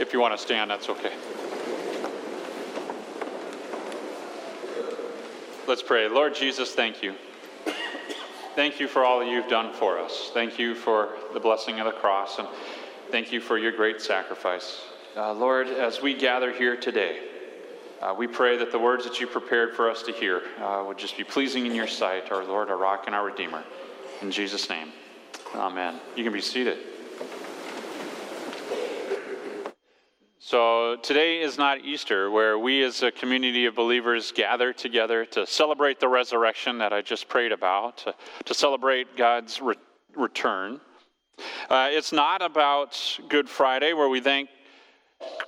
If 0.00 0.14
you 0.14 0.18
want 0.18 0.34
to 0.34 0.38
stand, 0.38 0.70
that's 0.70 0.88
okay. 0.88 1.12
Let's 5.68 5.82
pray. 5.82 6.08
Lord 6.08 6.34
Jesus, 6.34 6.72
thank 6.72 7.02
you. 7.02 7.14
Thank 8.56 8.80
you 8.80 8.88
for 8.88 9.04
all 9.04 9.20
that 9.20 9.28
you've 9.28 9.48
done 9.48 9.74
for 9.74 9.98
us. 9.98 10.30
Thank 10.32 10.58
you 10.58 10.74
for 10.74 11.10
the 11.34 11.38
blessing 11.38 11.80
of 11.80 11.84
the 11.84 11.92
cross, 11.92 12.38
and 12.38 12.48
thank 13.10 13.30
you 13.30 13.40
for 13.40 13.58
your 13.58 13.72
great 13.72 14.00
sacrifice. 14.00 14.80
Uh, 15.16 15.34
Lord, 15.34 15.68
as 15.68 16.00
we 16.00 16.14
gather 16.14 16.50
here 16.50 16.76
today, 16.76 17.18
uh, 18.00 18.14
we 18.16 18.26
pray 18.26 18.56
that 18.56 18.72
the 18.72 18.78
words 18.78 19.04
that 19.04 19.20
you 19.20 19.26
prepared 19.26 19.76
for 19.76 19.90
us 19.90 20.02
to 20.04 20.12
hear 20.12 20.42
uh, 20.62 20.82
would 20.86 20.96
just 20.96 21.18
be 21.18 21.24
pleasing 21.24 21.66
in 21.66 21.74
your 21.74 21.86
sight, 21.86 22.32
our 22.32 22.42
Lord, 22.42 22.70
our 22.70 22.78
rock, 22.78 23.02
and 23.04 23.14
our 23.14 23.26
Redeemer. 23.26 23.62
In 24.22 24.30
Jesus' 24.30 24.70
name, 24.70 24.92
amen. 25.54 26.00
You 26.16 26.24
can 26.24 26.32
be 26.32 26.40
seated. 26.40 26.78
So, 30.50 30.96
today 30.96 31.42
is 31.42 31.58
not 31.58 31.84
Easter, 31.84 32.28
where 32.28 32.58
we 32.58 32.82
as 32.82 33.04
a 33.04 33.12
community 33.12 33.66
of 33.66 33.76
believers 33.76 34.32
gather 34.32 34.72
together 34.72 35.24
to 35.26 35.46
celebrate 35.46 36.00
the 36.00 36.08
resurrection 36.08 36.78
that 36.78 36.92
I 36.92 37.02
just 37.02 37.28
prayed 37.28 37.52
about, 37.52 37.98
to, 37.98 38.14
to 38.46 38.52
celebrate 38.52 39.16
God's 39.16 39.62
re- 39.62 39.76
return. 40.16 40.80
Uh, 41.70 41.90
it's 41.92 42.10
not 42.10 42.42
about 42.42 42.98
Good 43.28 43.48
Friday, 43.48 43.92
where 43.92 44.08
we 44.08 44.20
thank 44.20 44.48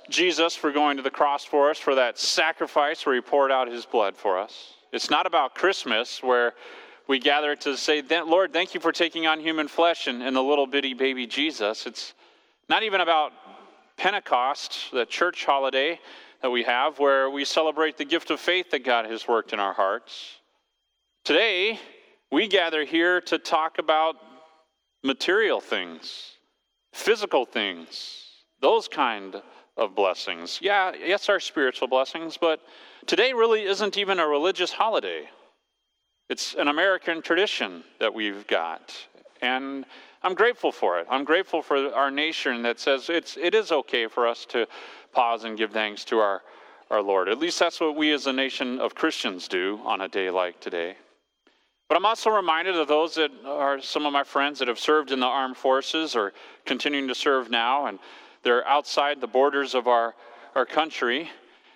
Jesus 0.09 0.55
for 0.55 0.71
going 0.71 0.95
to 0.95 1.03
the 1.03 1.11
cross 1.11 1.43
for 1.43 1.69
us, 1.69 1.77
for 1.77 1.95
that 1.95 2.17
sacrifice 2.17 3.05
where 3.05 3.13
he 3.13 3.19
poured 3.19 3.51
out 3.51 3.67
his 3.67 3.85
blood 3.85 4.15
for 4.15 4.39
us. 4.39 4.75
It's 4.93 5.09
not 5.09 5.25
about 5.25 5.53
Christmas, 5.53 6.23
where 6.23 6.53
we 7.09 7.19
gather 7.19 7.57
to 7.57 7.75
say, 7.75 8.01
Lord, 8.09 8.53
thank 8.53 8.73
you 8.73 8.79
for 8.79 8.93
taking 8.93 9.27
on 9.27 9.41
human 9.41 9.67
flesh 9.67 10.07
and, 10.07 10.23
and 10.23 10.33
the 10.33 10.41
little 10.41 10.65
bitty 10.65 10.93
baby 10.93 11.27
Jesus. 11.27 11.85
It's 11.87 12.13
not 12.69 12.83
even 12.83 13.01
about 13.01 13.33
Pentecost, 14.03 14.91
the 14.91 15.05
church 15.05 15.45
holiday 15.45 15.97
that 16.41 16.49
we 16.49 16.61
have, 16.63 16.99
where 16.99 17.29
we 17.29 17.45
celebrate 17.45 17.97
the 17.97 18.03
gift 18.03 18.31
of 18.31 18.39
faith 18.41 18.69
that 18.71 18.83
God 18.83 19.05
has 19.05 19.29
worked 19.29 19.53
in 19.53 19.61
our 19.61 19.71
hearts. 19.71 20.41
Today, 21.23 21.79
we 22.29 22.49
gather 22.49 22.83
here 22.83 23.21
to 23.21 23.37
talk 23.37 23.77
about 23.77 24.17
material 25.05 25.61
things, 25.61 26.33
physical 26.91 27.45
things, 27.45 28.25
those 28.59 28.89
kind 28.89 29.41
of 29.77 29.95
blessings. 29.95 30.59
Yeah, 30.61 30.91
yes, 30.99 31.29
our 31.29 31.39
spiritual 31.39 31.87
blessings, 31.87 32.35
but 32.35 32.59
today 33.07 33.31
really 33.31 33.63
isn't 33.63 33.97
even 33.97 34.19
a 34.19 34.27
religious 34.27 34.73
holiday. 34.73 35.29
It's 36.29 36.55
an 36.55 36.67
American 36.67 37.21
tradition 37.21 37.85
that 38.01 38.13
we've 38.13 38.45
got. 38.47 38.93
And 39.41 39.85
I'm 40.23 40.35
grateful 40.35 40.71
for 40.71 40.99
it. 40.99 41.07
I'm 41.09 41.25
grateful 41.25 41.61
for 41.61 41.93
our 41.93 42.09
nation 42.09 42.61
that 42.63 42.79
says 42.79 43.09
it's, 43.09 43.35
it 43.35 43.53
is 43.53 43.71
okay 43.71 44.07
for 44.07 44.25
us 44.25 44.45
to 44.45 44.67
pause 45.11 45.43
and 45.43 45.57
give 45.57 45.71
thanks 45.71 46.05
to 46.05 46.19
our, 46.19 46.41
our 46.89 47.01
Lord. 47.01 47.27
At 47.27 47.39
least 47.39 47.59
that's 47.59 47.81
what 47.81 47.97
we 47.97 48.13
as 48.13 48.25
a 48.25 48.33
nation 48.33 48.79
of 48.79 48.95
Christians 48.95 49.49
do 49.49 49.81
on 49.83 50.01
a 50.01 50.07
day 50.07 50.29
like 50.29 50.61
today. 50.61 50.95
But 51.89 51.97
I'm 51.97 52.05
also 52.05 52.29
reminded 52.29 52.75
of 52.75 52.87
those 52.87 53.15
that 53.15 53.31
are 53.45 53.81
some 53.81 54.05
of 54.05 54.13
my 54.13 54.23
friends 54.23 54.59
that 54.59 54.69
have 54.69 54.79
served 54.79 55.11
in 55.11 55.19
the 55.19 55.27
armed 55.27 55.57
forces 55.57 56.15
or 56.15 56.31
continuing 56.65 57.09
to 57.09 57.15
serve 57.15 57.51
now, 57.51 57.87
and 57.87 57.99
they're 58.43 58.65
outside 58.65 59.19
the 59.19 59.27
borders 59.27 59.75
of 59.75 59.87
our, 59.87 60.15
our 60.55 60.65
country. 60.65 61.29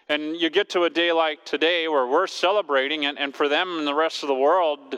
And 0.07 0.37
you 0.37 0.49
get 0.49 0.69
to 0.69 0.83
a 0.83 0.89
day 0.89 1.11
like 1.11 1.43
today 1.43 1.89
where 1.89 2.07
we're 2.07 2.27
celebrating, 2.27 3.05
and, 3.05 3.19
and 3.19 3.35
for 3.35 3.49
them 3.49 3.77
and 3.77 3.85
the 3.85 3.93
rest 3.93 4.23
of 4.23 4.27
the 4.27 4.35
world, 4.35 4.97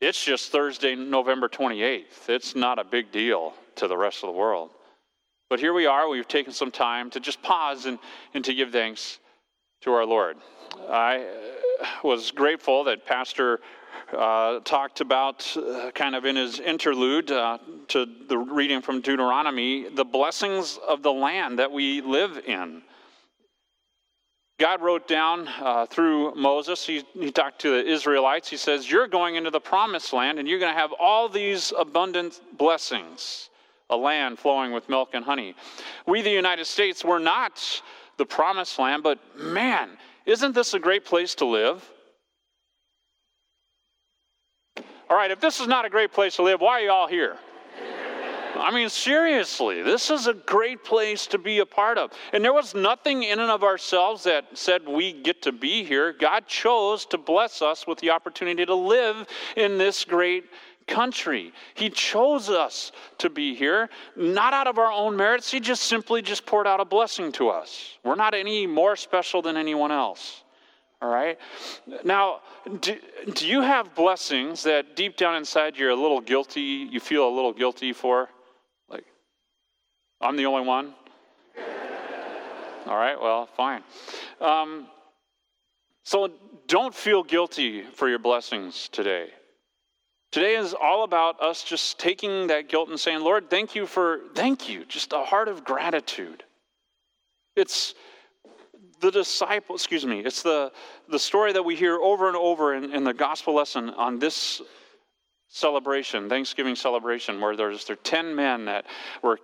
it's 0.00 0.24
just 0.24 0.52
Thursday, 0.52 0.94
November 0.94 1.48
28th. 1.48 2.28
It's 2.28 2.54
not 2.54 2.78
a 2.78 2.84
big 2.84 3.10
deal 3.10 3.54
to 3.76 3.88
the 3.88 3.96
rest 3.96 4.22
of 4.22 4.28
the 4.28 4.38
world. 4.38 4.70
But 5.50 5.60
here 5.60 5.72
we 5.72 5.86
are. 5.86 6.08
We've 6.08 6.28
taken 6.28 6.52
some 6.52 6.70
time 6.70 7.10
to 7.10 7.20
just 7.20 7.42
pause 7.42 7.86
and, 7.86 7.98
and 8.34 8.44
to 8.44 8.54
give 8.54 8.70
thanks 8.70 9.18
to 9.82 9.92
our 9.92 10.04
Lord. 10.04 10.36
I 10.88 11.26
uh, 11.80 11.86
was 12.04 12.30
grateful 12.30 12.84
that 12.84 13.06
Pastor 13.06 13.60
uh, 14.16 14.60
talked 14.60 15.00
about, 15.00 15.56
uh, 15.56 15.90
kind 15.94 16.14
of 16.14 16.24
in 16.24 16.36
his 16.36 16.60
interlude 16.60 17.30
uh, 17.30 17.58
to 17.88 18.06
the 18.28 18.38
reading 18.38 18.80
from 18.82 19.00
Deuteronomy, 19.00 19.88
the 19.88 20.04
blessings 20.04 20.78
of 20.86 21.02
the 21.02 21.12
land 21.12 21.58
that 21.58 21.72
we 21.72 22.00
live 22.02 22.40
in. 22.46 22.82
God 24.58 24.82
wrote 24.82 25.06
down 25.06 25.46
uh, 25.60 25.86
through 25.86 26.34
Moses, 26.34 26.84
he, 26.84 27.04
he 27.14 27.30
talked 27.30 27.60
to 27.60 27.70
the 27.70 27.88
Israelites, 27.88 28.48
he 28.48 28.56
says, 28.56 28.90
You're 28.90 29.06
going 29.06 29.36
into 29.36 29.50
the 29.50 29.60
promised 29.60 30.12
land 30.12 30.40
and 30.40 30.48
you're 30.48 30.58
going 30.58 30.74
to 30.74 30.78
have 30.78 30.92
all 30.98 31.28
these 31.28 31.72
abundant 31.78 32.40
blessings, 32.58 33.50
a 33.88 33.96
land 33.96 34.38
flowing 34.40 34.72
with 34.72 34.88
milk 34.88 35.10
and 35.12 35.24
honey. 35.24 35.54
We, 36.06 36.22
the 36.22 36.30
United 36.30 36.66
States, 36.66 37.04
we're 37.04 37.20
not 37.20 37.82
the 38.16 38.26
promised 38.26 38.80
land, 38.80 39.04
but 39.04 39.20
man, 39.38 39.90
isn't 40.26 40.56
this 40.56 40.74
a 40.74 40.80
great 40.80 41.04
place 41.04 41.36
to 41.36 41.44
live? 41.44 41.88
All 45.08 45.16
right, 45.16 45.30
if 45.30 45.40
this 45.40 45.60
is 45.60 45.68
not 45.68 45.84
a 45.84 45.88
great 45.88 46.12
place 46.12 46.34
to 46.36 46.42
live, 46.42 46.60
why 46.60 46.72
are 46.72 46.80
you 46.80 46.90
all 46.90 47.06
here? 47.06 47.36
I 48.58 48.72
mean, 48.72 48.88
seriously, 48.88 49.82
this 49.82 50.10
is 50.10 50.26
a 50.26 50.34
great 50.34 50.84
place 50.84 51.26
to 51.28 51.38
be 51.38 51.60
a 51.60 51.66
part 51.66 51.96
of. 51.96 52.12
And 52.32 52.44
there 52.44 52.52
was 52.52 52.74
nothing 52.74 53.22
in 53.22 53.38
and 53.38 53.50
of 53.50 53.62
ourselves 53.62 54.24
that 54.24 54.46
said 54.58 54.86
we 54.86 55.12
get 55.12 55.42
to 55.42 55.52
be 55.52 55.84
here. 55.84 56.12
God 56.12 56.46
chose 56.46 57.06
to 57.06 57.18
bless 57.18 57.62
us 57.62 57.86
with 57.86 57.98
the 57.98 58.10
opportunity 58.10 58.66
to 58.66 58.74
live 58.74 59.26
in 59.56 59.78
this 59.78 60.04
great 60.04 60.46
country. 60.88 61.52
He 61.74 61.90
chose 61.90 62.48
us 62.50 62.90
to 63.18 63.30
be 63.30 63.54
here, 63.54 63.90
not 64.16 64.54
out 64.54 64.66
of 64.66 64.78
our 64.78 64.90
own 64.90 65.16
merits. 65.16 65.50
He 65.50 65.60
just 65.60 65.84
simply 65.84 66.22
just 66.22 66.44
poured 66.44 66.66
out 66.66 66.80
a 66.80 66.84
blessing 66.84 67.30
to 67.32 67.50
us. 67.50 67.98
We're 68.04 68.16
not 68.16 68.34
any 68.34 68.66
more 68.66 68.96
special 68.96 69.40
than 69.42 69.56
anyone 69.56 69.92
else. 69.92 70.42
All 71.00 71.10
right? 71.10 71.38
Now, 72.02 72.40
do, 72.80 72.98
do 73.34 73.46
you 73.46 73.60
have 73.60 73.94
blessings 73.94 74.64
that 74.64 74.96
deep 74.96 75.16
down 75.16 75.36
inside 75.36 75.76
you're 75.76 75.90
a 75.90 75.94
little 75.96 76.20
guilty, 76.20 76.88
you 76.90 76.98
feel 76.98 77.28
a 77.28 77.30
little 77.30 77.52
guilty 77.52 77.92
for? 77.92 78.28
I'm 80.20 80.36
the 80.36 80.46
only 80.46 80.66
one? 80.66 80.94
All 82.86 82.96
right, 82.96 83.20
well, 83.20 83.46
fine. 83.46 83.82
Um, 84.40 84.86
so 86.04 86.30
don't 86.66 86.94
feel 86.94 87.22
guilty 87.22 87.82
for 87.82 88.08
your 88.08 88.18
blessings 88.18 88.88
today. 88.88 89.28
Today 90.32 90.56
is 90.56 90.74
all 90.74 91.04
about 91.04 91.40
us 91.42 91.62
just 91.62 91.98
taking 91.98 92.46
that 92.48 92.68
guilt 92.68 92.88
and 92.88 92.98
saying, 92.98 93.20
Lord, 93.20 93.50
thank 93.50 93.74
you 93.74 93.86
for, 93.86 94.20
thank 94.34 94.68
you, 94.68 94.84
just 94.84 95.12
a 95.12 95.22
heart 95.22 95.48
of 95.48 95.64
gratitude. 95.64 96.44
It's, 97.56 97.94
the 99.00 99.10
disciple, 99.10 99.74
excuse 99.74 100.04
me, 100.04 100.20
it's 100.20 100.42
the, 100.42 100.72
the 101.08 101.18
story 101.18 101.52
that 101.52 101.62
we 101.62 101.76
hear 101.76 101.96
over 101.96 102.28
and 102.28 102.36
over 102.36 102.74
in, 102.74 102.92
in 102.92 103.04
the 103.04 103.14
gospel 103.14 103.54
lesson 103.54 103.90
on 103.90 104.18
this 104.18 104.60
celebration, 105.48 106.28
Thanksgiving 106.28 106.74
celebration, 106.74 107.40
where 107.40 107.56
there's 107.56 107.84
there 107.84 107.96
10 107.96 108.34
men 108.34 108.64
that 108.66 108.86
were 109.22 109.38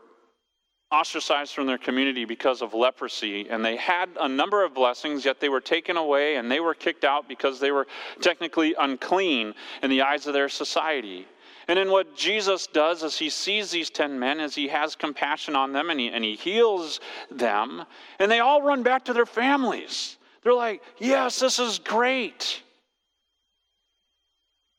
ostracized 0.95 1.53
from 1.55 1.67
their 1.67 1.79
community 1.79 2.25
because 2.25 2.63
of 2.63 2.73
leprosy, 2.73 3.49
and 3.51 3.65
they 3.65 3.77
had 3.77 4.09
a 4.21 4.29
number 4.29 4.65
of 4.65 4.75
blessings, 4.75 5.25
yet 5.25 5.41
they 5.41 5.49
were 5.49 5.61
taken 5.61 5.97
away 5.97 6.37
and 6.37 6.51
they 6.51 6.61
were 6.61 6.75
kicked 6.75 7.05
out 7.05 7.29
because 7.29 7.59
they 7.59 7.73
were 7.73 7.87
technically 8.21 8.75
unclean 8.79 9.55
in 9.83 9.91
the 9.91 10.03
eyes 10.03 10.27
of 10.29 10.33
their 10.33 10.49
society. 10.49 11.27
And 11.67 11.79
then 11.79 11.91
what 11.91 12.15
Jesus 12.17 12.69
does 12.69 13.03
is 13.03 13.19
he 13.19 13.29
sees 13.31 13.71
these 13.71 13.91
10 13.91 14.19
men 14.19 14.39
as 14.39 14.55
he 14.55 14.69
has 14.69 14.95
compassion 14.95 15.57
on 15.57 15.73
them 15.73 15.91
and 15.91 15.99
he, 15.99 16.09
and 16.09 16.23
he 16.23 16.37
heals 16.37 17.01
them, 17.31 17.85
and 18.21 18.31
they 18.31 18.39
all 18.39 18.63
run 18.63 18.85
back 18.85 19.07
to 19.07 19.13
their 19.13 19.27
families. 19.27 20.17
They're 20.43 20.55
like, 20.55 20.81
Yes, 20.99 21.41
this 21.41 21.59
is 21.59 21.81
great. 21.81 22.63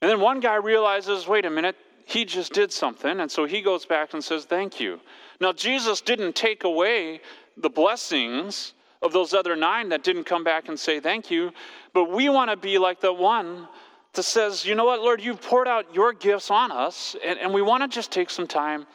And 0.02 0.09
then 0.09 0.22
one 0.22 0.40
guy 0.40 0.56
realizes, 0.56 1.28
Wait 1.28 1.46
a 1.46 1.50
minute, 1.50 1.76
he 2.06 2.24
just 2.24 2.53
did 2.53 2.72
something. 2.72 3.20
And 3.20 3.30
so 3.30 3.46
he 3.46 3.62
goes 3.62 3.86
back 3.86 4.14
and 4.14 4.24
says, 4.24 4.46
Thank 4.46 4.80
you. 4.80 5.00
Now, 5.40 5.51
Jesus 5.53 6.01
didn't 6.01 6.35
take 6.35 6.63
away 6.63 7.22
the 7.57 7.69
blessings 7.69 8.73
of 9.02 9.14
those 9.14 9.34
other 9.34 9.55
nine 9.55 9.90
that 9.90 10.03
didn't 10.03 10.23
come 10.23 10.43
back 10.43 10.67
and 10.67 10.79
say 10.79 10.99
thank 10.99 11.29
you, 11.29 11.52
but 11.93 12.11
we 12.11 12.29
want 12.29 12.49
to 12.49 12.58
be 12.58 12.78
like 12.78 13.02
the 13.02 13.14
one 13.14 13.67
that 14.14 14.23
says, 14.23 14.66
you 14.66 14.76
know 14.76 14.85
what, 14.85 15.02
Lord, 15.02 15.22
you've 15.22 15.41
poured 15.41 15.67
out 15.67 15.93
your 15.93 16.14
gifts 16.14 16.49
on 16.49 16.72
us, 16.72 17.16
and, 17.23 17.37
and 17.40 17.53
we 17.53 17.61
want 17.61 17.84
to 17.84 17.93
just 17.93 18.11
take 18.11 18.29
some 18.29 18.47
time 18.47 18.85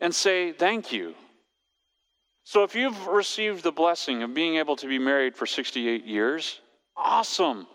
and 0.00 0.14
say 0.14 0.52
thank 0.52 0.92
you. 0.92 1.14
So 2.44 2.64
if 2.64 2.74
you've 2.74 3.06
received 3.06 3.62
the 3.62 3.72
blessing 3.72 4.22
of 4.22 4.34
being 4.34 4.56
able 4.56 4.76
to 4.76 4.86
be 4.86 4.98
married 4.98 5.36
for 5.36 5.46
68 5.46 6.04
years, 6.04 6.60
awesome. 6.96 7.66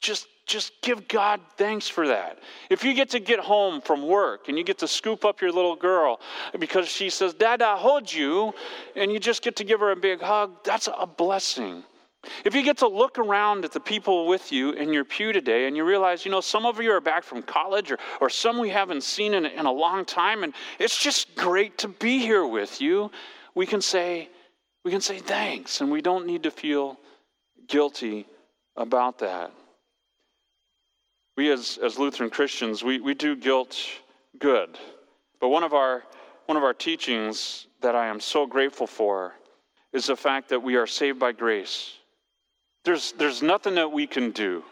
Just 0.00 0.26
just 0.46 0.72
give 0.82 1.06
God 1.08 1.40
thanks 1.56 1.88
for 1.88 2.08
that. 2.08 2.38
If 2.68 2.84
you 2.84 2.94
get 2.94 3.10
to 3.10 3.20
get 3.20 3.38
home 3.38 3.80
from 3.80 4.06
work 4.06 4.48
and 4.48 4.58
you 4.58 4.64
get 4.64 4.78
to 4.78 4.88
scoop 4.88 5.24
up 5.24 5.40
your 5.40 5.52
little 5.52 5.76
girl 5.76 6.20
because 6.58 6.88
she 6.88 7.10
says, 7.10 7.32
Dad, 7.34 7.62
I 7.62 7.76
hold 7.76 8.12
you, 8.12 8.52
and 8.96 9.12
you 9.12 9.20
just 9.20 9.42
get 9.42 9.56
to 9.56 9.64
give 9.64 9.80
her 9.80 9.92
a 9.92 9.96
big 9.96 10.20
hug, 10.20 10.64
that's 10.64 10.88
a 10.88 11.06
blessing. 11.06 11.84
If 12.44 12.54
you 12.54 12.62
get 12.62 12.78
to 12.78 12.88
look 12.88 13.18
around 13.18 13.64
at 13.64 13.72
the 13.72 13.80
people 13.80 14.28
with 14.28 14.52
you 14.52 14.72
in 14.72 14.92
your 14.92 15.04
pew 15.04 15.32
today 15.32 15.66
and 15.66 15.76
you 15.76 15.84
realize, 15.84 16.24
you 16.24 16.30
know, 16.30 16.40
some 16.40 16.66
of 16.66 16.80
you 16.80 16.92
are 16.92 17.00
back 17.00 17.24
from 17.24 17.42
college 17.42 17.90
or, 17.90 17.98
or 18.20 18.30
some 18.30 18.58
we 18.58 18.68
haven't 18.68 19.02
seen 19.02 19.34
in, 19.34 19.44
in 19.46 19.66
a 19.66 19.72
long 19.72 20.04
time, 20.04 20.44
and 20.44 20.54
it's 20.78 20.96
just 20.96 21.34
great 21.34 21.78
to 21.78 21.88
be 21.88 22.18
here 22.18 22.46
with 22.46 22.80
you, 22.80 23.10
we 23.54 23.66
can 23.66 23.80
say, 23.80 24.28
We 24.84 24.90
can 24.90 25.00
say 25.00 25.18
thanks, 25.18 25.80
and 25.80 25.90
we 25.90 26.00
don't 26.00 26.26
need 26.26 26.42
to 26.44 26.50
feel 26.50 26.98
guilty 27.68 28.26
about 28.76 29.18
that. 29.18 29.52
We, 31.36 31.50
as, 31.50 31.78
as 31.82 31.98
Lutheran 31.98 32.30
Christians, 32.30 32.84
we, 32.84 33.00
we 33.00 33.14
do 33.14 33.34
guilt 33.34 33.78
good. 34.38 34.78
But 35.40 35.48
one 35.48 35.64
of, 35.64 35.72
our, 35.72 36.04
one 36.46 36.56
of 36.56 36.62
our 36.62 36.74
teachings 36.74 37.66
that 37.80 37.96
I 37.96 38.06
am 38.06 38.20
so 38.20 38.46
grateful 38.46 38.86
for 38.86 39.34
is 39.92 40.06
the 40.06 40.16
fact 40.16 40.50
that 40.50 40.62
we 40.62 40.76
are 40.76 40.86
saved 40.86 41.18
by 41.18 41.32
grace. 41.32 41.94
There's, 42.84 43.12
there's 43.12 43.42
nothing 43.42 43.74
that 43.76 43.90
we 43.90 44.06
can 44.06 44.30
do 44.30 44.62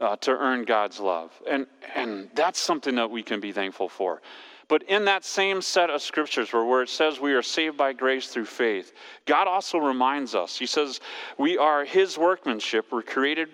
uh, 0.00 0.16
to 0.16 0.30
earn 0.32 0.64
God's 0.64 0.98
love. 0.98 1.30
And, 1.48 1.66
and 1.94 2.28
that's 2.34 2.58
something 2.58 2.94
that 2.96 3.10
we 3.10 3.22
can 3.22 3.38
be 3.38 3.52
thankful 3.52 3.88
for. 3.88 4.20
But 4.68 4.84
in 4.84 5.04
that 5.06 5.24
same 5.24 5.60
set 5.62 5.90
of 5.90 6.00
scriptures 6.00 6.52
where, 6.52 6.64
where 6.64 6.82
it 6.82 6.88
says 6.88 7.20
we 7.20 7.34
are 7.34 7.42
saved 7.42 7.76
by 7.76 7.92
grace 7.92 8.28
through 8.28 8.44
faith, 8.46 8.92
God 9.26 9.48
also 9.48 9.78
reminds 9.78 10.34
us. 10.34 10.56
He 10.56 10.66
says, 10.66 11.00
We 11.38 11.58
are 11.58 11.84
His 11.84 12.16
workmanship. 12.16 12.86
We're 12.90 13.02
created 13.02 13.48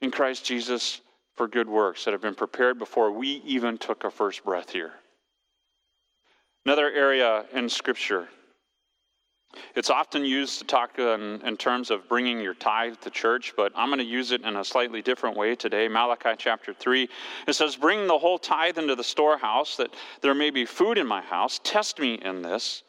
in 0.00 0.10
Christ 0.10 0.44
Jesus 0.44 1.00
for 1.36 1.48
good 1.48 1.68
works 1.68 2.04
that 2.04 2.12
have 2.12 2.22
been 2.22 2.34
prepared 2.34 2.78
before 2.78 3.10
we 3.10 3.42
even 3.44 3.78
took 3.78 4.04
our 4.04 4.10
first 4.10 4.44
breath 4.44 4.70
here. 4.70 4.92
Another 6.64 6.90
area 6.90 7.44
in 7.52 7.68
Scripture 7.68 8.28
it's 9.74 9.90
often 9.90 10.24
used 10.24 10.58
to 10.58 10.64
talk 10.64 10.98
in, 10.98 11.40
in, 11.42 11.56
terms 11.56 11.90
of 11.90 12.08
bringing 12.08 12.40
your 12.40 12.54
tithe 12.54 12.96
to 13.00 13.10
church, 13.10 13.54
but 13.56 13.72
I'm 13.74 13.88
going 13.88 13.98
to 13.98 14.04
use 14.04 14.32
it 14.32 14.42
in 14.42 14.56
a 14.56 14.64
slightly 14.64 15.02
different 15.02 15.36
way 15.36 15.54
today. 15.54 15.88
Malachi 15.88 16.32
chapter 16.36 16.72
3, 16.72 17.08
it 17.46 17.52
says, 17.54 17.76
Bring 17.76 18.06
the 18.06 18.18
whole 18.18 18.38
tithe 18.38 18.78
into 18.78 18.94
the 18.94 19.04
storehouse, 19.04 19.76
that 19.76 19.94
there 20.20 20.34
may 20.34 20.50
be 20.50 20.64
food 20.64 20.98
in 20.98 21.06
my 21.06 21.20
house. 21.20 21.60
Test 21.62 21.98
me 21.98 22.14
in 22.14 22.42
this, 22.42 22.82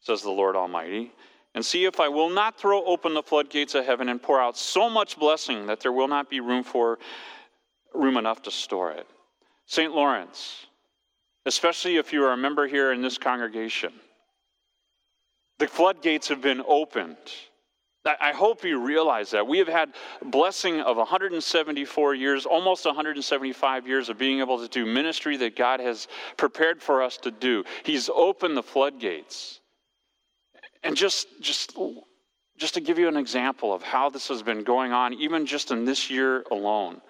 says 0.00 0.22
the 0.22 0.30
Lord 0.30 0.56
Almighty, 0.56 1.12
and 1.54 1.64
see 1.64 1.84
if 1.84 2.00
I 2.00 2.08
will 2.08 2.30
not 2.30 2.58
throw 2.58 2.84
open 2.84 3.14
the 3.14 3.22
floodgates 3.22 3.74
of 3.74 3.84
heaven 3.84 4.08
and 4.08 4.22
pour 4.22 4.40
out 4.40 4.56
so 4.56 4.88
much 4.88 5.18
blessing 5.18 5.66
that 5.66 5.80
there 5.80 5.92
will 5.92 6.08
not 6.08 6.30
be 6.30 6.40
room 6.40 6.64
for 6.64 6.98
room 7.96 8.16
enough 8.16 8.42
to 8.42 8.50
store 8.50 8.92
it. 8.92 9.06
St. 9.66 9.92
Lorenz, 9.92 10.66
especially 11.44 11.96
if 11.96 12.12
you 12.12 12.24
are 12.24 12.32
a 12.32 12.36
member 12.36 12.66
here 12.66 12.92
in 12.92 13.02
this 13.02 13.18
congregation, 13.18 13.92
the 15.58 15.66
floodgates 15.66 16.28
have 16.28 16.40
been 16.40 16.62
opened. 16.66 17.16
I 18.20 18.32
hope 18.32 18.62
you 18.62 18.80
realize 18.80 19.32
that. 19.32 19.46
We 19.46 19.58
have 19.58 19.66
had 19.66 19.94
blessing 20.22 20.80
of 20.80 20.96
174 20.96 22.14
years, 22.14 22.46
almost 22.46 22.86
175 22.86 23.86
years 23.88 24.08
of 24.08 24.16
being 24.16 24.38
able 24.38 24.58
to 24.60 24.68
do 24.68 24.86
ministry 24.86 25.36
that 25.38 25.56
God 25.56 25.80
has 25.80 26.06
prepared 26.36 26.80
for 26.80 27.02
us 27.02 27.16
to 27.18 27.32
do. 27.32 27.64
He's 27.82 28.08
opened 28.08 28.56
the 28.56 28.62
floodgates. 28.62 29.60
And 30.84 30.96
just 30.96 31.26
just 31.40 31.76
just 32.56 32.74
to 32.74 32.80
give 32.80 32.98
you 32.98 33.08
an 33.08 33.16
example 33.16 33.74
of 33.74 33.82
how 33.82 34.08
this 34.08 34.28
has 34.28 34.42
been 34.42 34.62
going 34.62 34.92
on 34.92 35.12
even 35.14 35.44
just 35.44 35.72
in 35.72 35.84
this 35.84 36.08
year 36.08 36.44
alone. 36.50 37.00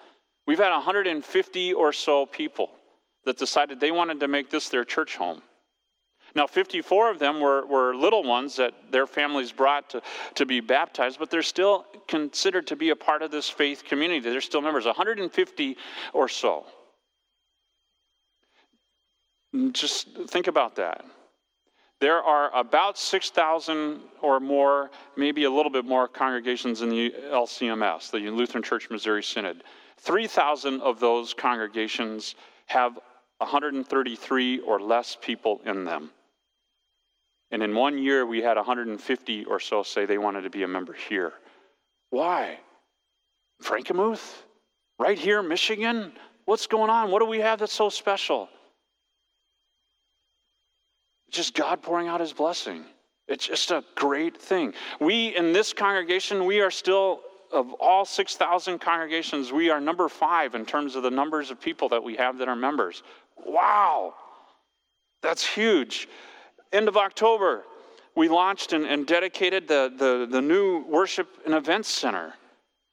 We've 0.47 0.57
had 0.57 0.71
150 0.71 1.73
or 1.73 1.93
so 1.93 2.25
people 2.25 2.71
that 3.25 3.37
decided 3.37 3.79
they 3.79 3.91
wanted 3.91 4.21
to 4.21 4.27
make 4.29 4.49
this 4.49 4.69
their 4.69 4.85
church 4.85 5.17
home. 5.17 5.41
Now, 6.35 6.47
54 6.47 7.11
of 7.11 7.19
them 7.19 7.39
were, 7.39 7.65
were 7.65 7.95
little 7.95 8.23
ones 8.23 8.55
that 8.55 8.73
their 8.91 9.07
families 9.07 9.51
brought 9.51 9.89
to, 9.91 10.01
to 10.35 10.45
be 10.45 10.59
baptized, 10.59 11.19
but 11.19 11.29
they're 11.29 11.41
still 11.41 11.85
considered 12.07 12.67
to 12.67 12.75
be 12.75 12.89
a 12.91 12.95
part 12.95 13.21
of 13.21 13.31
this 13.31 13.49
faith 13.49 13.83
community. 13.83 14.19
They're 14.19 14.39
still 14.39 14.61
members, 14.61 14.85
150 14.85 15.77
or 16.13 16.29
so. 16.29 16.65
Mm, 19.55 19.73
just 19.73 20.09
think 20.27 20.47
about 20.47 20.75
that. 20.75 21.05
There 21.99 22.21
are 22.21 22.55
about 22.55 22.97
6,000 22.97 23.99
or 24.21 24.39
more, 24.39 24.91
maybe 25.15 25.45
a 25.45 25.49
little 25.49 25.71
bit 25.71 25.85
more 25.85 26.07
congregations 26.07 26.81
in 26.81 26.89
the 26.89 27.13
LCMS, 27.31 28.11
the 28.11 28.19
Lutheran 28.29 28.63
Church 28.63 28.89
Missouri 28.89 29.23
Synod. 29.23 29.63
3,000 29.99 30.81
of 30.81 30.99
those 30.99 31.33
congregations 31.33 32.35
have 32.67 32.99
133 33.39 34.59
or 34.59 34.79
less 34.79 35.17
people 35.21 35.61
in 35.65 35.83
them. 35.85 36.11
And 37.51 37.63
in 37.63 37.73
one 37.75 37.97
year, 37.97 38.25
we 38.25 38.41
had 38.41 38.57
150 38.57 39.45
or 39.45 39.59
so 39.59 39.83
say 39.83 40.05
they 40.05 40.17
wanted 40.17 40.41
to 40.41 40.49
be 40.49 40.63
a 40.63 40.67
member 40.67 40.93
here. 40.93 41.33
Why? 42.09 42.59
Frankenmuth? 43.63 44.43
Right 44.99 45.17
here, 45.17 45.41
Michigan? 45.41 46.13
What's 46.45 46.67
going 46.67 46.89
on? 46.89 47.11
What 47.11 47.19
do 47.19 47.25
we 47.25 47.39
have 47.39 47.59
that's 47.59 47.73
so 47.73 47.89
special? 47.89 48.49
Just 51.29 51.53
God 51.53 51.81
pouring 51.81 52.07
out 52.07 52.19
his 52.19 52.33
blessing. 52.33 52.85
It's 53.27 53.45
just 53.45 53.71
a 53.71 53.83
great 53.95 54.37
thing. 54.37 54.73
We, 54.99 55.35
in 55.35 55.51
this 55.51 55.73
congregation, 55.73 56.45
we 56.45 56.61
are 56.61 56.71
still, 56.71 57.21
of 57.51 57.73
all 57.73 58.05
6,000 58.05 58.79
congregations, 58.79 59.51
we 59.51 59.69
are 59.69 59.79
number 59.79 60.09
five 60.09 60.55
in 60.55 60.65
terms 60.65 60.95
of 60.95 61.03
the 61.03 61.11
numbers 61.11 61.51
of 61.51 61.59
people 61.59 61.89
that 61.89 62.03
we 62.03 62.15
have 62.15 62.37
that 62.37 62.47
are 62.47 62.55
members. 62.55 63.03
Wow! 63.45 64.15
That's 65.21 65.45
huge 65.45 66.07
end 66.71 66.87
of 66.87 66.97
October, 66.97 67.63
we 68.15 68.29
launched 68.29 68.73
and, 68.73 68.85
and 68.85 69.05
dedicated 69.05 69.67
the, 69.67 69.93
the, 69.97 70.27
the 70.29 70.41
new 70.41 70.83
worship 70.85 71.27
and 71.45 71.53
events 71.53 71.89
center. 71.89 72.33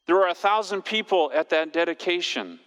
There 0.06 0.16
were 0.16 0.28
a 0.28 0.34
thousand 0.34 0.82
people 0.82 1.30
at 1.34 1.48
that 1.50 1.72
dedication. 1.72 2.60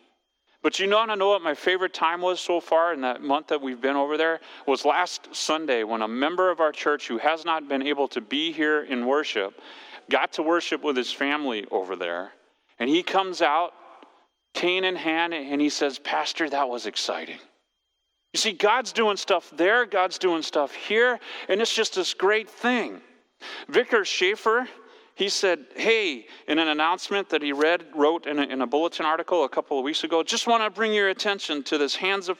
But 0.63 0.80
you 0.80 0.89
want 0.89 1.12
I 1.12 1.16
know 1.16 1.30
what 1.30 1.44
my 1.44 1.54
favorite 1.54 1.94
time 1.94 2.19
was 2.19 2.39
so 2.39 2.60
far 2.60 2.94
in 2.94 3.01
that 3.01 3.22
month 3.22 3.48
that 3.48 3.62
we've 3.62 3.80
been 3.80 3.95
over 3.95 4.18
there? 4.18 4.39
Was 4.66 4.86
last 4.86 5.34
Sunday 5.34 5.84
when 5.84 6.01
a 6.01 6.07
member 6.07 6.50
of 6.50 6.60
our 6.60 6.72
church 6.72 7.07
who 7.07 7.19
has 7.19 7.45
not 7.45 7.69
been 7.69 7.84
able 7.84 8.07
to 8.10 8.22
be 8.22 8.51
here 8.51 8.81
in 8.81 9.06
worship 9.06 9.54
got 10.09 10.33
to 10.33 10.44
worship 10.44 10.83
with 10.83 10.95
his 10.95 11.12
family 11.12 11.65
over 11.71 11.95
there. 11.95 12.31
And 12.80 12.89
he 12.89 13.04
comes 13.04 13.42
out, 13.42 13.74
cane 14.54 14.83
in 14.83 14.95
hand, 14.95 15.33
and 15.33 15.59
he 15.59 15.69
says, 15.69 16.00
Pastor, 16.00 16.50
that 16.50 16.69
was 16.69 16.86
exciting. 16.86 17.39
You 18.33 18.39
see, 18.39 18.51
God's 18.51 18.92
doing 18.92 19.18
stuff 19.18 19.51
there, 19.56 19.86
God's 19.86 20.18
doing 20.18 20.42
stuff 20.42 20.74
here, 20.75 21.19
and 21.50 21.62
it's 21.62 21.74
just 21.74 21.95
this 21.95 22.13
great 22.13 22.50
thing. 22.50 23.01
Vicar 23.69 24.06
Schaefer, 24.06 24.68
he 25.15 25.30
said, 25.30 25.65
Hey, 25.75 26.27
in 26.48 26.60
an 26.60 26.68
announcement 26.68 27.30
that 27.30 27.42
he 27.42 27.51
read, 27.51 27.86
wrote 27.95 28.27
in 28.27 28.38
a, 28.39 28.44
in 28.44 28.62
a 28.62 28.68
bulletin 28.68 29.06
article 29.06 29.44
a 29.44 29.50
couple 29.50 29.80
of 29.80 29.83
weeks 29.83 30.03
ago, 30.03 30.21
just 30.21 30.45
want 30.45 30.63
to 30.63 30.69
bring 30.69 30.94
your 30.94 31.10
attention 31.10 31.63
to 31.63 31.77
this 31.77 31.95
Hands 31.95 32.30
of 32.30 32.38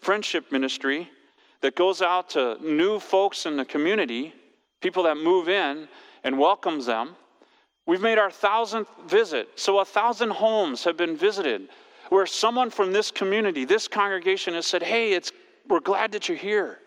Friendship 0.00 0.52
ministry 0.52 1.08
that 1.60 1.74
goes 1.74 2.02
out 2.02 2.30
to 2.30 2.58
new 2.60 2.98
folks 2.98 3.46
in 3.46 3.56
the 3.56 3.64
community, 3.64 4.34
people 4.80 5.02
that 5.04 5.16
move 5.16 5.48
in, 5.48 5.88
and 6.28 6.38
welcomes 6.38 6.84
them. 6.84 7.16
We've 7.86 8.02
made 8.02 8.18
our 8.18 8.30
thousandth 8.30 8.90
visit, 9.08 9.48
so 9.56 9.78
a 9.78 9.84
thousand 9.84 10.28
homes 10.28 10.84
have 10.84 10.98
been 10.98 11.16
visited 11.16 11.70
where 12.10 12.26
someone 12.26 12.68
from 12.68 12.92
this 12.92 13.10
community, 13.10 13.64
this 13.64 13.88
congregation 13.88 14.52
has 14.52 14.66
said, 14.66 14.82
Hey, 14.82 15.14
it's, 15.14 15.32
we're 15.66 15.80
glad 15.80 16.12
that 16.12 16.28
you're 16.28 16.36
here. 16.36 16.80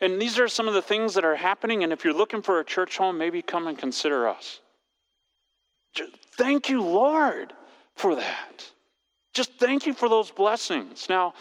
And 0.00 0.22
these 0.22 0.38
are 0.38 0.46
some 0.46 0.68
of 0.68 0.74
the 0.74 0.82
things 0.82 1.14
that 1.14 1.24
are 1.24 1.34
happening. 1.34 1.82
And 1.82 1.92
if 1.92 2.04
you're 2.04 2.14
looking 2.14 2.40
for 2.40 2.60
a 2.60 2.64
church 2.64 2.96
home, 2.96 3.18
maybe 3.18 3.42
come 3.42 3.66
and 3.66 3.76
consider 3.76 4.28
us. 4.28 4.60
Thank 6.36 6.68
you, 6.68 6.80
Lord, 6.80 7.52
for 7.96 8.14
that. 8.14 8.70
Just 9.34 9.54
thank 9.54 9.84
you 9.84 9.94
for 9.94 10.08
those 10.08 10.30
blessings. 10.30 11.08
Now, 11.08 11.34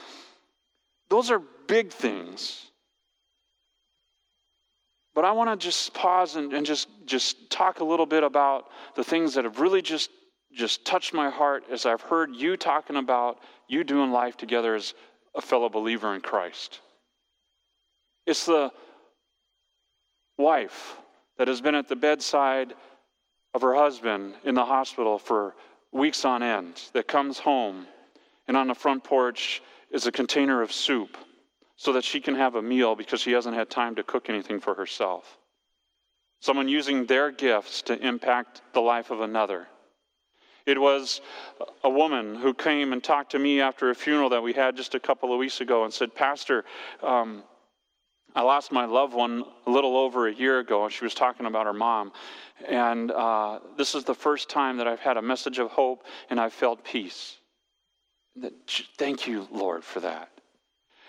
those 1.10 1.29
are 1.29 1.43
big 1.67 1.91
things. 1.91 2.66
But 5.17 5.25
I 5.25 5.31
want 5.31 5.50
to 5.50 5.65
just 5.65 5.95
pause 5.95 6.36
and, 6.36 6.53
and 6.53 6.63
just, 6.63 6.89
just 7.07 7.50
talk 7.50 7.79
a 7.79 7.83
little 7.83 8.05
bit 8.05 8.24
about 8.24 8.67
the 8.93 9.03
things 9.03 9.33
that 9.33 9.45
have 9.45 9.59
really 9.59 9.81
just 9.81 10.12
just 10.53 10.86
touched 10.86 11.12
my 11.12 11.27
heart 11.27 11.63
as 11.71 11.88
I've 11.88 12.01
heard 12.01 12.36
you 12.36 12.55
talking 12.55 12.97
about 12.97 13.39
you 13.67 13.83
doing 13.83 14.12
life 14.12 14.38
together 14.38 14.75
as 14.75 14.93
a 15.33 15.41
fellow 15.41 15.69
believer 15.69 16.13
in 16.13 16.21
Christ. 16.21 16.81
It's 18.27 18.45
the 18.45 18.71
wife 20.38 20.97
that 21.39 21.47
has 21.47 21.62
been 21.62 21.74
at 21.74 21.88
the 21.88 21.95
bedside 21.95 22.75
of 23.55 23.63
her 23.63 23.74
husband 23.74 24.36
in 24.43 24.53
the 24.53 24.65
hospital 24.65 25.17
for 25.17 25.55
weeks 25.91 26.25
on 26.25 26.43
end 26.43 26.79
that 26.93 27.07
comes 27.07 27.39
home 27.39 27.88
and 28.47 28.55
on 28.55 28.67
the 28.67 28.75
front 28.75 29.03
porch 29.03 29.63
is 29.89 30.05
a 30.05 30.12
container 30.12 30.62
of 30.62 30.71
soup 30.71 31.17
so 31.77 31.93
that 31.93 32.03
she 32.03 32.19
can 32.19 32.36
have 32.36 32.55
a 32.55 32.62
meal 32.62 32.96
because 32.96 33.22
she 33.22 33.31
hasn't 33.31 33.55
had 33.55 33.69
time 33.69 33.96
to 33.96 34.03
cook 34.03 34.29
anything 34.29 34.60
for 34.60 34.74
herself. 34.74 35.38
Someone 36.41 36.67
using 36.67 37.05
their 37.05 37.31
gifts 37.31 37.81
to 37.84 37.98
impact 38.05 38.62
the 38.74 38.81
life 38.81 39.12
of 39.12 39.22
another. 39.22 39.67
It 40.65 40.79
was 40.79 41.22
a 41.84 41.89
woman 41.89 42.36
who 42.36 42.53
came 42.53 42.91
and 42.93 43.01
talked 43.01 43.31
to 43.31 43.39
me 43.39 43.62
after 43.62 43.89
a 43.89 43.96
funeral 43.96 44.29
that 44.29 44.43
we 44.43 44.53
had 44.53 44.75
just 44.75 44.96
a 44.96 45.00
couple 45.00 45.31
of 45.31 45.39
weeks 45.39 45.62
ago 45.62 45.86
and 45.86 45.93
said, 45.93 46.13
Pastor, 46.13 46.65
um, 47.01 47.43
I 48.36 48.41
lost 48.41 48.72
my 48.72 48.86
loved 48.86 49.13
one 49.13 49.46
a 49.65 49.72
little 49.72 49.96
over 49.96 50.27
a 50.27 50.34
year 50.34 50.60
ago, 50.60 50.84
and 50.84 50.93
she 50.93 51.05
was 51.05 51.13
talking 51.13 51.46
about 51.46 51.65
her 51.65 51.74
mom. 51.74 52.12
And 52.67 53.12
uh, 53.12 53.60
this 53.77 53.96
is 53.96 54.03
the 54.03 54.13
first 54.13 54.50
time 54.50 54.77
that 54.77 54.88
I've 54.88 55.00
had 55.00 55.17
a 55.17 55.22
message 55.22 55.57
of 55.60 55.72
hope 55.72 56.03
and 56.29 56.39
I've 56.39 56.53
felt 56.53 56.84
peace. 56.84 57.38
Thank 58.98 59.25
you, 59.25 59.48
Lord, 59.51 59.84
for 59.84 60.01
that. 60.01 60.29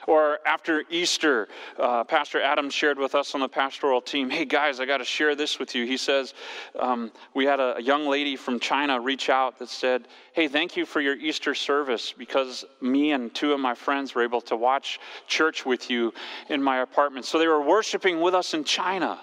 Or 0.09 0.38
after 0.47 0.85
Easter, 0.88 1.49
uh, 1.79 2.03
Pastor 2.03 2.41
Adam 2.41 2.71
shared 2.71 2.99
with 2.99 3.15
us 3.15 3.35
on 3.35 3.43
the 3.43 3.49
pastoral 3.49 4.00
team, 4.00 4.31
hey 4.31 4.47
guys, 4.47 4.81
I 4.81 4.87
got 4.87 4.99
to 4.99 5.05
share 5.05 5.35
this 5.35 5.59
with 5.59 5.75
you. 5.75 5.85
He 5.85 5.99
says, 5.99 6.33
um, 6.81 7.12
we 7.35 7.45
had 7.45 7.61
a, 7.61 7.77
a 7.77 7.83
young 7.83 8.07
lady 8.07 8.35
from 8.35 8.59
China 8.59 8.99
reach 8.99 9.29
out 9.29 9.59
that 9.59 9.69
said, 9.69 10.09
hey, 10.33 10.49
thank 10.49 10.79
you 10.79 10.87
for 10.87 11.03
your 11.03 11.15
Easter 11.15 11.55
service 11.55 12.15
because 12.17 12.65
me 12.81 13.12
and 13.12 13.35
two 13.35 13.53
of 13.53 13.61
my 13.61 13.75
friends 13.75 14.15
were 14.15 14.25
able 14.25 14.41
to 14.41 14.57
watch 14.57 14.99
church 15.27 15.67
with 15.67 15.91
you 15.91 16.15
in 16.49 16.62
my 16.62 16.79
apartment. 16.79 17.27
So 17.27 17.38
they 17.38 17.47
were 17.47 17.61
worshiping 17.61 18.23
with 18.23 18.35
us 18.35 18.55
in 18.55 18.65
China. 18.65 19.21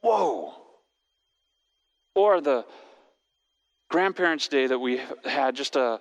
Whoa. 0.00 0.54
Or 2.16 2.40
the 2.40 2.64
grandparents' 3.90 4.48
day 4.48 4.66
that 4.66 4.78
we 4.80 5.00
had 5.24 5.54
just 5.54 5.76
a 5.76 6.00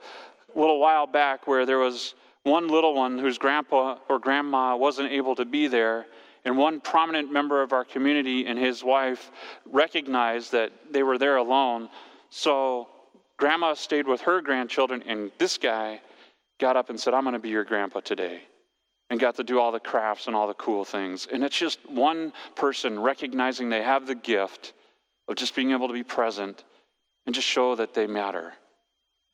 little 0.55 0.79
while 0.79 1.05
back 1.05 1.45
where 1.45 1.67
there 1.67 1.77
was 1.77 2.15
one 2.45 2.67
little 2.67 2.93
one 2.93 3.17
whose 3.17 3.37
grandpa 3.37 3.97
or 4.07 4.19
grandma 4.19 4.77
wasn't 4.77 5.11
able 5.11 5.35
to 5.35 5.45
be 5.45 5.67
there, 5.67 6.05
and 6.45 6.55
one 6.55 6.79
prominent 6.79 7.31
member 7.31 7.63
of 7.63 7.73
our 7.73 7.83
community 7.83 8.45
and 8.45 8.57
his 8.57 8.83
wife 8.83 9.31
recognized 9.65 10.51
that 10.51 10.71
they 10.91 11.01
were 11.01 11.17
there 11.17 11.37
alone. 11.37 11.89
So 12.29 12.87
grandma 13.37 13.73
stayed 13.73 14.07
with 14.07 14.21
her 14.21 14.41
grandchildren, 14.41 15.03
and 15.07 15.31
this 15.39 15.57
guy 15.57 16.01
got 16.59 16.77
up 16.77 16.91
and 16.91 16.99
said, 16.99 17.15
I'm 17.15 17.23
going 17.23 17.33
to 17.33 17.39
be 17.39 17.49
your 17.49 17.63
grandpa 17.63 18.01
today. 18.01 18.41
And 19.09 19.19
got 19.19 19.35
to 19.35 19.43
do 19.43 19.59
all 19.59 19.71
the 19.71 19.79
crafts 19.79 20.27
and 20.27 20.35
all 20.35 20.47
the 20.47 20.55
cool 20.55 20.83
things. 20.83 21.27
And 21.31 21.43
it's 21.43 21.57
just 21.57 21.79
one 21.89 22.31
person 22.55 22.99
recognizing 22.99 23.69
they 23.69 23.83
have 23.83 24.07
the 24.07 24.15
gift 24.15 24.73
of 25.27 25.35
just 25.35 25.55
being 25.55 25.71
able 25.71 25.87
to 25.87 25.93
be 25.93 26.03
present 26.03 26.63
and 27.25 27.33
just 27.33 27.47
show 27.47 27.75
that 27.75 27.93
they 27.93 28.07
matter. 28.07 28.53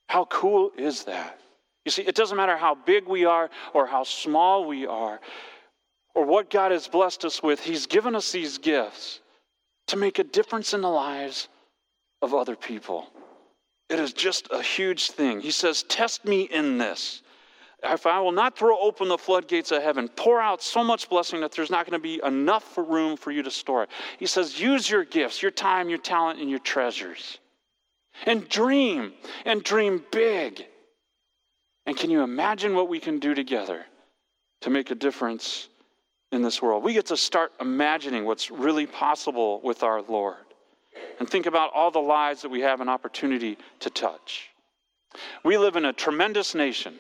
How 0.08 0.26
cool 0.26 0.72
is 0.78 1.06
that? 1.06 1.40
You 1.86 1.92
see, 1.92 2.04
it 2.04 2.16
doesn't 2.16 2.38
matter 2.38 2.58
how 2.58 2.76
big 2.76 3.08
we 3.08 3.26
are 3.26 3.50
or 3.74 3.88
how 3.88 4.04
small 4.04 4.66
we 4.66 4.86
are 4.86 5.20
or 6.14 6.26
what 6.26 6.50
God 6.50 6.72
has 6.72 6.88
blessed 6.88 7.26
us 7.26 7.42
with, 7.42 7.60
He's 7.60 7.86
given 7.86 8.16
us 8.16 8.32
these 8.32 8.58
gifts 8.58 9.22
to 9.88 9.98
make 9.98 10.20
a 10.20 10.24
difference 10.24 10.74
in 10.74 10.82
the 10.82 10.90
lives 10.90 11.48
of 12.22 12.34
other 12.34 12.56
people. 12.56 13.08
It 13.90 14.00
is 14.00 14.14
just 14.14 14.48
a 14.52 14.62
huge 14.62 15.12
thing. 15.12 15.40
He 15.42 15.52
says, 15.52 15.84
Test 15.84 16.26
me 16.26 16.44
in 16.44 16.78
this. 16.78 17.22
If 17.84 18.06
I 18.06 18.20
will 18.20 18.32
not 18.32 18.58
throw 18.58 18.80
open 18.80 19.08
the 19.08 19.18
floodgates 19.18 19.72
of 19.72 19.82
heaven, 19.82 20.08
pour 20.08 20.40
out 20.40 20.62
so 20.62 20.84
much 20.84 21.10
blessing 21.10 21.42
that 21.42 21.52
there's 21.52 21.72
not 21.72 21.86
going 21.86 22.00
to 22.00 22.04
be 22.04 22.22
enough 22.24 22.78
room 22.78 23.18
for 23.18 23.32
you 23.32 23.42
to 23.42 23.50
store 23.50 23.84
it. 23.84 23.90
He 24.20 24.28
says, 24.28 24.60
Use 24.60 24.90
your 24.90 25.04
gifts, 25.04 25.42
your 25.42 25.52
time, 25.52 25.90
your 25.90 25.98
talent, 25.98 26.40
and 26.40 26.50
your 26.50 26.60
treasures. 26.60 27.40
And 28.26 28.48
dream, 28.48 29.14
and 29.46 29.64
dream 29.64 30.04
big. 30.12 30.68
And 31.92 32.00
can 32.00 32.10
you 32.10 32.24
imagine 32.24 32.74
what 32.74 32.88
we 32.88 33.02
can 33.02 33.20
do 33.20 33.36
together 33.36 33.86
to 34.62 34.70
make 34.70 34.92
a 34.92 34.96
difference 34.96 35.68
in 36.32 36.42
this 36.42 36.62
world? 36.62 36.86
We 36.86 36.94
get 36.94 37.08
to 37.08 37.18
start 37.18 37.52
imagining 37.60 38.24
what's 38.24 38.50
really 38.50 38.86
possible 38.86 39.60
with 39.62 39.84
our 39.84 40.02
Lord 40.02 40.38
and 41.20 41.30
think 41.30 41.48
about 41.48 41.74
all 41.74 41.92
the 41.92 42.00
lives 42.00 42.44
that 42.44 42.50
we 42.50 42.62
have 42.62 42.80
an 42.80 42.88
opportunity 42.88 43.58
to 43.82 43.90
touch. 43.90 44.52
We 45.44 45.58
live 45.58 45.76
in 45.76 45.84
a 45.84 45.92
tremendous 45.92 46.56
nation. 46.56 46.94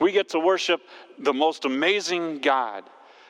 We 0.00 0.10
get 0.10 0.30
to 0.30 0.40
worship 0.40 0.80
the 1.16 1.32
most 1.32 1.66
amazing 1.66 2.40
God 2.40 2.82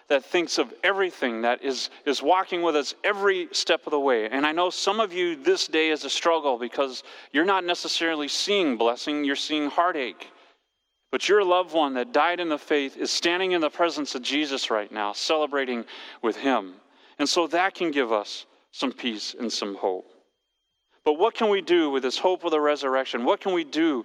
that 0.08 0.24
thinks 0.24 0.58
of 0.58 0.72
everything, 0.82 1.42
that 1.42 1.62
is, 1.62 1.90
is 2.04 2.22
walking 2.22 2.62
with 2.62 2.76
us 2.76 2.94
every 3.04 3.48
step 3.52 3.86
of 3.86 3.90
the 3.90 4.00
way. 4.00 4.28
And 4.28 4.44
I 4.46 4.52
know 4.52 4.70
some 4.70 5.00
of 5.00 5.12
you 5.12 5.36
this 5.36 5.66
day 5.66 5.90
is 5.90 6.04
a 6.04 6.10
struggle 6.10 6.58
because 6.58 7.02
you're 7.32 7.44
not 7.44 7.64
necessarily 7.64 8.28
seeing 8.28 8.76
blessing, 8.76 9.24
you're 9.24 9.36
seeing 9.36 9.70
heartache. 9.70 10.28
But 11.10 11.28
your 11.28 11.44
loved 11.44 11.72
one 11.72 11.94
that 11.94 12.12
died 12.12 12.40
in 12.40 12.48
the 12.48 12.58
faith 12.58 12.96
is 12.96 13.10
standing 13.10 13.52
in 13.52 13.60
the 13.60 13.70
presence 13.70 14.14
of 14.14 14.22
Jesus 14.22 14.70
right 14.70 14.90
now, 14.90 15.12
celebrating 15.12 15.84
with 16.22 16.36
him. 16.36 16.74
And 17.18 17.28
so 17.28 17.46
that 17.46 17.74
can 17.74 17.90
give 17.90 18.12
us 18.12 18.46
some 18.72 18.92
peace 18.92 19.34
and 19.38 19.52
some 19.52 19.76
hope. 19.76 20.10
But 21.04 21.14
what 21.14 21.34
can 21.34 21.50
we 21.50 21.60
do 21.60 21.90
with 21.90 22.02
this 22.02 22.18
hope 22.18 22.44
of 22.44 22.50
the 22.50 22.60
resurrection? 22.60 23.24
What 23.24 23.40
can 23.40 23.52
we 23.52 23.62
do 23.62 24.04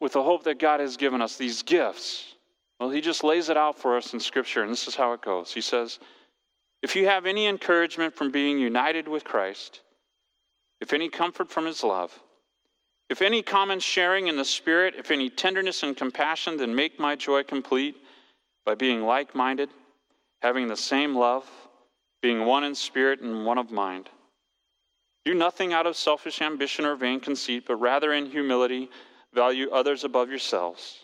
with 0.00 0.12
the 0.12 0.22
hope 0.22 0.44
that 0.44 0.58
God 0.58 0.80
has 0.80 0.96
given 0.96 1.22
us, 1.22 1.36
these 1.36 1.62
gifts? 1.62 2.33
Well, 2.80 2.90
he 2.90 3.00
just 3.00 3.22
lays 3.22 3.48
it 3.48 3.56
out 3.56 3.78
for 3.78 3.96
us 3.96 4.12
in 4.12 4.20
Scripture, 4.20 4.62
and 4.62 4.72
this 4.72 4.88
is 4.88 4.96
how 4.96 5.12
it 5.12 5.22
goes. 5.22 5.52
He 5.52 5.60
says, 5.60 6.00
If 6.82 6.96
you 6.96 7.06
have 7.06 7.26
any 7.26 7.46
encouragement 7.46 8.14
from 8.14 8.30
being 8.30 8.58
united 8.58 9.06
with 9.06 9.24
Christ, 9.24 9.80
if 10.80 10.92
any 10.92 11.08
comfort 11.08 11.50
from 11.50 11.66
his 11.66 11.84
love, 11.84 12.18
if 13.08 13.22
any 13.22 13.42
common 13.42 13.80
sharing 13.80 14.26
in 14.26 14.36
the 14.36 14.44
Spirit, 14.44 14.94
if 14.98 15.10
any 15.10 15.30
tenderness 15.30 15.82
and 15.82 15.96
compassion, 15.96 16.56
then 16.56 16.74
make 16.74 16.98
my 16.98 17.14
joy 17.14 17.42
complete 17.42 17.96
by 18.66 18.74
being 18.74 19.02
like 19.02 19.34
minded, 19.34 19.68
having 20.42 20.66
the 20.66 20.76
same 20.76 21.14
love, 21.14 21.48
being 22.22 22.44
one 22.44 22.64
in 22.64 22.74
spirit 22.74 23.20
and 23.20 23.44
one 23.44 23.58
of 23.58 23.70
mind. 23.70 24.08
Do 25.26 25.34
nothing 25.34 25.72
out 25.72 25.86
of 25.86 25.96
selfish 25.96 26.40
ambition 26.40 26.86
or 26.86 26.96
vain 26.96 27.20
conceit, 27.20 27.64
but 27.66 27.76
rather 27.76 28.14
in 28.14 28.26
humility 28.26 28.90
value 29.34 29.70
others 29.70 30.04
above 30.04 30.30
yourselves 30.30 31.03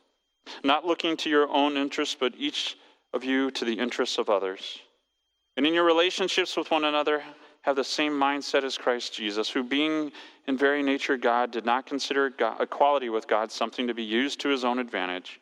not 0.64 0.86
looking 0.86 1.16
to 1.18 1.30
your 1.30 1.48
own 1.48 1.76
interests, 1.76 2.16
but 2.18 2.34
each 2.36 2.76
of 3.12 3.24
you 3.24 3.50
to 3.52 3.64
the 3.64 3.78
interests 3.78 4.18
of 4.18 4.30
others. 4.30 4.80
And 5.56 5.66
in 5.66 5.74
your 5.74 5.84
relationships 5.84 6.56
with 6.56 6.70
one 6.70 6.84
another, 6.84 7.22
have 7.62 7.76
the 7.76 7.84
same 7.84 8.12
mindset 8.12 8.64
as 8.64 8.78
Christ 8.78 9.14
Jesus, 9.14 9.50
who, 9.50 9.62
being 9.62 10.12
in 10.46 10.56
very 10.56 10.82
nature 10.82 11.16
God, 11.16 11.50
did 11.50 11.66
not 11.66 11.86
consider 11.86 12.30
God, 12.30 12.60
equality 12.60 13.10
with 13.10 13.28
God 13.28 13.52
something 13.52 13.86
to 13.86 13.94
be 13.94 14.02
used 14.02 14.40
to 14.40 14.48
his 14.48 14.64
own 14.64 14.78
advantage. 14.78 15.40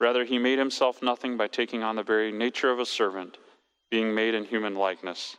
Rather, 0.00 0.24
he 0.24 0.38
made 0.38 0.58
himself 0.58 1.02
nothing 1.02 1.36
by 1.36 1.48
taking 1.48 1.82
on 1.82 1.96
the 1.96 2.02
very 2.02 2.30
nature 2.30 2.70
of 2.70 2.78
a 2.78 2.86
servant, 2.86 3.38
being 3.90 4.14
made 4.14 4.34
in 4.34 4.44
human 4.44 4.74
likeness. 4.74 5.36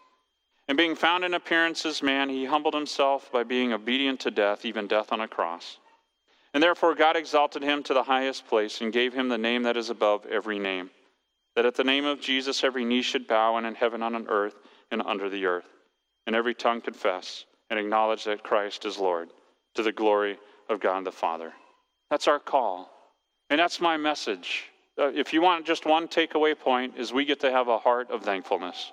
And 0.67 0.77
being 0.77 0.95
found 0.95 1.25
in 1.25 1.33
appearance 1.33 1.85
as 1.85 2.01
man, 2.01 2.29
he 2.29 2.45
humbled 2.45 2.73
himself 2.73 3.31
by 3.31 3.43
being 3.43 3.73
obedient 3.73 4.19
to 4.21 4.31
death, 4.31 4.65
even 4.65 4.87
death 4.87 5.11
on 5.11 5.21
a 5.21 5.27
cross. 5.27 5.77
And 6.53 6.62
therefore 6.62 6.95
God 6.95 7.15
exalted 7.15 7.63
him 7.63 7.81
to 7.83 7.93
the 7.93 8.03
highest 8.03 8.48
place 8.48 8.81
and 8.81 8.93
gave 8.93 9.13
him 9.13 9.29
the 9.29 9.38
name 9.38 9.63
that 9.63 9.77
is 9.77 9.89
above 9.89 10.25
every 10.27 10.60
name, 10.60 10.91
that 11.55 11.65
at 11.65 11.75
the 11.75 11.83
name 11.83 12.05
of 12.05 12.22
Jesus 12.22 12.63
every 12.63 12.86
knee 12.86 13.01
should 13.01 13.27
bow 13.27 13.57
and 13.57 13.65
in 13.65 13.75
heaven 13.75 14.03
and 14.03 14.15
on 14.15 14.27
earth 14.27 14.55
and 14.91 15.01
under 15.01 15.29
the 15.29 15.45
earth, 15.45 15.67
and 16.27 16.36
every 16.36 16.53
tongue 16.53 16.81
confess 16.81 17.45
and 17.69 17.79
acknowledge 17.79 18.24
that 18.25 18.43
Christ 18.43 18.86
is 18.86 19.00
Lord, 19.00 19.29
to 19.74 19.83
the 19.83 19.91
glory 19.91 20.38
of 20.69 20.79
God 20.79 21.05
the 21.05 21.12
Father. 21.12 21.53
That's 22.12 22.27
our 22.27 22.39
call. 22.39 22.91
And 23.50 23.60
that's 23.60 23.81
my 23.81 23.98
message. 23.98 24.65
Uh, 25.00 25.12
if 25.15 25.33
you 25.33 25.41
want 25.41 25.65
just 25.65 25.86
one 25.86 26.07
takeaway 26.07 26.57
point, 26.57 26.98
is 26.98 27.12
we 27.12 27.25
get 27.25 27.39
to 27.39 27.51
have 27.51 27.67
a 27.67 27.79
heart 27.79 28.12
of 28.12 28.22
thankfulness. 28.22 28.91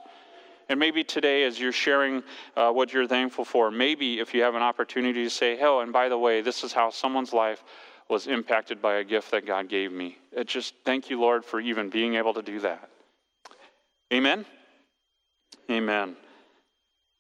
And 0.70 0.78
maybe 0.78 1.02
today, 1.02 1.42
as 1.42 1.58
you're 1.58 1.72
sharing 1.72 2.22
uh, 2.56 2.70
what 2.70 2.92
you're 2.92 3.08
thankful 3.08 3.44
for, 3.44 3.72
maybe 3.72 4.20
if 4.20 4.32
you 4.32 4.42
have 4.42 4.54
an 4.54 4.62
opportunity 4.62 5.24
to 5.24 5.28
say, 5.28 5.58
oh, 5.60 5.80
and 5.80 5.92
by 5.92 6.08
the 6.08 6.16
way, 6.16 6.42
this 6.42 6.62
is 6.62 6.72
how 6.72 6.90
someone's 6.90 7.32
life 7.32 7.64
was 8.08 8.28
impacted 8.28 8.80
by 8.80 8.94
a 8.94 9.04
gift 9.04 9.32
that 9.32 9.44
God 9.44 9.68
gave 9.68 9.90
me. 9.90 10.16
It 10.30 10.46
just 10.46 10.74
thank 10.84 11.10
you, 11.10 11.20
Lord, 11.20 11.44
for 11.44 11.58
even 11.58 11.90
being 11.90 12.14
able 12.14 12.32
to 12.34 12.42
do 12.42 12.60
that. 12.60 12.88
Amen? 14.12 14.46
Amen. 15.68 16.16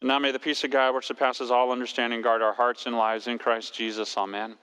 And 0.00 0.08
now 0.08 0.20
may 0.20 0.30
the 0.30 0.38
peace 0.38 0.62
of 0.62 0.70
God, 0.70 0.94
which 0.94 1.06
surpasses 1.06 1.50
all 1.50 1.72
understanding, 1.72 2.22
guard 2.22 2.42
our 2.42 2.54
hearts 2.54 2.86
and 2.86 2.96
lives 2.96 3.26
in 3.26 3.36
Christ 3.36 3.74
Jesus. 3.74 4.16
Amen. 4.16 4.54